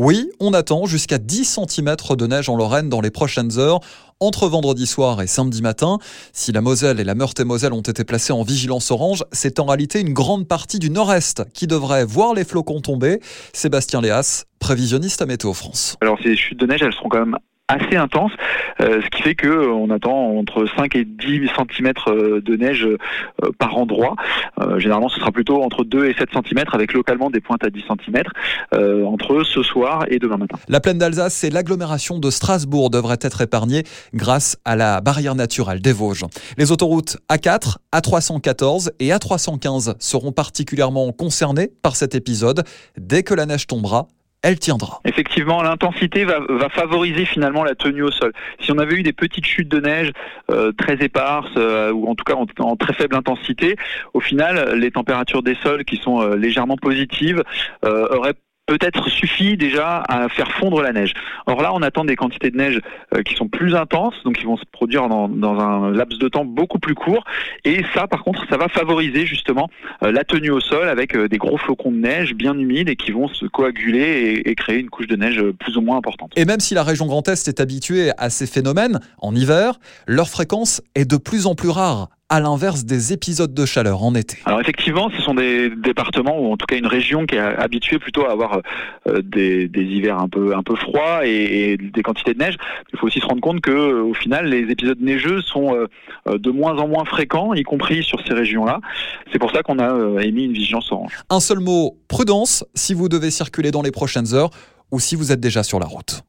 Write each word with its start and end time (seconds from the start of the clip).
Oui, 0.00 0.30
on 0.38 0.54
attend 0.54 0.86
jusqu'à 0.86 1.18
10 1.18 1.58
cm 1.66 1.96
de 2.16 2.26
neige 2.28 2.48
en 2.48 2.54
Lorraine 2.54 2.88
dans 2.88 3.00
les 3.00 3.10
prochaines 3.10 3.58
heures, 3.58 3.80
entre 4.20 4.46
vendredi 4.46 4.86
soir 4.86 5.20
et 5.20 5.26
samedi 5.26 5.60
matin. 5.60 5.98
Si 6.32 6.52
la 6.52 6.60
Moselle 6.60 7.00
et 7.00 7.04
la 7.04 7.16
Meurthe-et-Moselle 7.16 7.72
ont 7.72 7.80
été 7.80 8.04
placées 8.04 8.32
en 8.32 8.44
vigilance 8.44 8.92
orange, 8.92 9.24
c'est 9.32 9.58
en 9.58 9.64
réalité 9.64 10.00
une 10.00 10.12
grande 10.12 10.46
partie 10.46 10.78
du 10.78 10.88
nord-est 10.88 11.42
qui 11.52 11.66
devrait 11.66 12.04
voir 12.04 12.32
les 12.32 12.44
flocons 12.44 12.80
tomber. 12.80 13.18
Sébastien 13.52 14.00
Léas, 14.00 14.44
prévisionniste 14.60 15.20
à 15.20 15.26
Météo 15.26 15.52
France. 15.52 15.96
Alors 16.00 16.16
ces 16.22 16.36
chutes 16.36 16.60
de 16.60 16.66
neige, 16.66 16.82
elles 16.82 16.92
seront 16.92 17.08
quand 17.08 17.18
même 17.18 17.36
assez 17.68 17.96
intense, 17.96 18.32
euh, 18.80 19.00
ce 19.02 19.10
qui 19.10 19.22
fait 19.22 19.34
que 19.34 19.46
euh, 19.46 19.72
on 19.72 19.90
attend 19.90 20.36
entre 20.38 20.66
5 20.76 20.96
et 20.96 21.04
10 21.04 21.50
cm 21.56 21.92
euh, 22.08 22.40
de 22.40 22.56
neige 22.56 22.88
par 23.58 23.76
endroit. 23.76 24.16
généralement, 24.78 25.08
ce 25.08 25.20
sera 25.20 25.30
plutôt 25.30 25.62
entre 25.62 25.84
2 25.84 26.06
et 26.06 26.14
7 26.14 26.30
cm, 26.32 26.64
avec 26.72 26.92
localement 26.92 27.30
des 27.30 27.40
pointes 27.40 27.64
à 27.64 27.70
10 27.70 27.84
cm, 27.88 28.22
entre 29.04 29.44
ce 29.44 29.62
soir 29.62 30.04
et 30.08 30.18
demain 30.18 30.38
matin. 30.38 30.58
La 30.68 30.80
plaine 30.80 30.98
d'Alsace 30.98 31.44
et 31.44 31.50
l'agglomération 31.50 32.18
de 32.18 32.30
Strasbourg 32.30 32.90
devraient 32.90 33.18
être 33.20 33.40
épargnées 33.40 33.84
grâce 34.14 34.58
à 34.64 34.76
la 34.76 35.00
barrière 35.00 35.34
naturelle 35.34 35.80
des 35.80 35.92
Vosges. 35.92 36.24
Les 36.56 36.72
autoroutes 36.72 37.18
A4, 37.30 37.76
A314 37.92 38.90
et 38.98 39.10
A315 39.10 39.94
seront 39.98 40.32
particulièrement 40.32 41.12
concernées 41.12 41.70
par 41.82 41.96
cet 41.96 42.14
épisode. 42.14 42.64
Dès 42.96 43.22
que 43.22 43.34
la 43.34 43.46
neige 43.46 43.66
tombera, 43.66 44.08
elle 44.42 44.58
tiendra. 44.58 45.00
Effectivement, 45.04 45.62
l'intensité 45.62 46.24
va, 46.24 46.40
favoriser 46.70 47.24
finalement 47.24 47.64
la 47.64 47.74
tenue 47.74 48.02
au 48.02 48.10
sol. 48.10 48.32
Si 48.60 48.70
on 48.70 48.78
avait 48.78 48.96
eu 48.96 49.02
des 49.02 49.12
petites 49.12 49.46
chutes 49.46 49.68
de 49.68 49.80
neige 49.80 50.12
euh, 50.50 50.72
très 50.72 50.94
éparses 51.04 51.50
euh, 51.56 51.90
ou 51.92 52.08
en 52.08 52.14
tout 52.14 52.24
cas 52.24 52.34
en, 52.34 52.76
très 52.76 52.92
faible 52.92 53.16
intensité, 53.16 53.76
au 54.14 54.20
final, 54.20 54.78
les 54.78 54.90
températures 54.90 55.42
des 55.42 55.56
sols 55.56 55.84
qui 55.84 55.96
sont 55.96 56.20
euh, 56.20 56.36
légèrement 56.36 56.76
positives 56.76 57.42
auraient 57.82 58.34
peut-être 58.68 59.08
suffit 59.08 59.56
déjà 59.56 60.02
à 60.08 60.28
faire 60.28 60.52
fondre 60.52 60.82
la 60.82 60.92
neige. 60.92 61.14
Or 61.46 61.62
là, 61.62 61.72
on 61.74 61.82
attend 61.82 62.04
des 62.04 62.16
quantités 62.16 62.50
de 62.50 62.56
neige 62.56 62.80
euh, 63.14 63.22
qui 63.22 63.34
sont 63.34 63.48
plus 63.48 63.74
intenses, 63.74 64.14
donc 64.24 64.36
qui 64.36 64.44
vont 64.44 64.58
se 64.58 64.64
produire 64.70 65.08
dans, 65.08 65.28
un 65.58 65.90
laps 65.90 66.18
de 66.18 66.28
temps 66.28 66.44
beaucoup 66.44 66.78
plus 66.78 66.94
court. 66.94 67.24
Et 67.64 67.82
ça, 67.94 68.06
par 68.06 68.22
contre, 68.22 68.44
ça 68.48 68.58
va 68.58 68.68
favoriser 68.68 69.26
justement 69.26 69.68
euh, 70.02 70.12
la 70.12 70.22
tenue 70.22 70.50
au 70.50 70.60
sol 70.60 70.88
avec 70.88 71.16
euh, 71.16 71.28
des 71.28 71.38
gros 71.38 71.56
flocons 71.56 71.90
de 71.90 71.96
neige 71.96 72.34
bien 72.34 72.56
humides 72.56 72.90
et 72.90 72.96
qui 72.96 73.10
vont 73.10 73.28
se 73.28 73.46
coaguler 73.46 74.42
et, 74.44 74.54
créer 74.54 74.78
une 74.78 74.90
couche 74.90 75.06
de 75.06 75.16
neige 75.16 75.40
plus 75.58 75.76
ou 75.76 75.80
moins 75.80 75.96
importante. 75.96 76.32
Et 76.36 76.44
même 76.44 76.60
si 76.60 76.74
la 76.74 76.82
région 76.82 77.06
Grand 77.06 77.26
Est 77.28 77.48
est 77.48 77.60
habituée 77.60 78.10
à 78.18 78.28
ces 78.28 78.46
phénomènes 78.46 79.00
en 79.18 79.34
hiver, 79.34 79.78
leur 80.06 80.28
fréquence 80.28 80.82
est 80.94 81.08
de 81.08 81.16
plus 81.16 81.46
en 81.46 81.54
plus 81.54 81.70
rare 81.70 82.08
à 82.30 82.40
l'inverse 82.40 82.84
des 82.84 83.12
épisodes 83.12 83.54
de 83.54 83.64
chaleur 83.64 84.02
en 84.02 84.14
été. 84.14 84.38
Alors 84.44 84.60
effectivement, 84.60 85.10
ce 85.16 85.22
sont 85.22 85.34
des 85.34 85.70
départements 85.70 86.38
ou 86.38 86.52
en 86.52 86.56
tout 86.56 86.66
cas 86.66 86.76
une 86.76 86.86
région 86.86 87.24
qui 87.24 87.36
est 87.36 87.38
habituée 87.38 87.98
plutôt 87.98 88.26
à 88.26 88.32
avoir 88.32 88.60
euh, 89.08 89.22
des, 89.22 89.70
hivers 89.74 90.18
un 90.18 90.28
peu 90.28 90.54
un 90.54 90.62
peu 90.62 90.76
froids 90.76 91.26
et, 91.26 91.78
des 91.78 92.02
quantités 92.02 92.34
de 92.34 92.38
neige. 92.38 92.56
Il 92.92 92.98
faut 92.98 93.06
aussi 93.06 93.20
se 93.20 93.26
rendre 93.26 93.40
compte 93.40 93.60
que 93.62 94.02
au 94.02 94.14
final, 94.14 94.46
les 94.46 94.70
épisodes 94.70 95.00
neigeux 95.00 95.40
sont 95.40 95.74
euh, 95.74 96.38
de 96.38 96.50
moins 96.50 96.76
en 96.78 96.86
moins 96.86 97.04
fréquents, 97.04 97.54
y 97.54 97.62
compris 97.62 98.02
sur 98.02 98.20
ces 98.26 98.34
régions-là. 98.34 98.80
C'est 99.32 99.38
pour 99.38 99.50
ça 99.50 99.62
qu'on 99.62 99.78
a 99.78 99.90
euh, 99.90 100.18
émis 100.18 100.44
une 100.44 100.52
vigilance 100.52 100.92
orange. 100.92 101.18
Un 101.30 101.40
seul 101.40 101.60
mot 101.60 101.96
prudence 102.08 102.64
si 102.74 102.92
vous 102.92 103.08
devez 103.08 103.30
circuler 103.30 103.70
dans 103.70 103.82
les 103.82 103.90
prochaines 103.90 104.34
heures 104.34 104.50
ou 104.90 105.00
si 105.00 105.16
vous 105.16 105.32
êtes 105.32 105.40
déjà 105.40 105.62
sur 105.62 105.78
la 105.78 105.86
route. 105.86 106.22